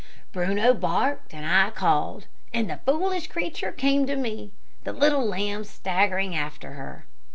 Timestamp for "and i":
1.31-1.69